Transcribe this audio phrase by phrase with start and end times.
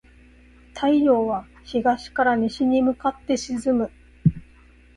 [0.73, 3.91] 太陽は東から西に向かって沈む。